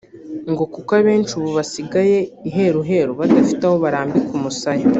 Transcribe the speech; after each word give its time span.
ngo 0.51 0.63
kuko 0.73 0.91
benshi 1.07 1.31
ubu 1.39 1.49
basigaye 1.57 2.17
iheruheru 2.49 3.11
badafite 3.19 3.61
aho 3.67 3.75
barambika 3.83 4.31
umusaya 4.39 4.85